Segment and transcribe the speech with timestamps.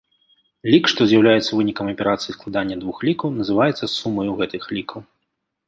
[0.75, 4.99] Лік, што з'яўляецца вынікам аперацыі складання двух лікаў, называецца сумаю гэтых лікаў.